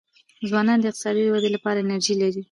[0.49, 2.39] ځوانان د اقتصاد د ودې لپاره انرژي لري.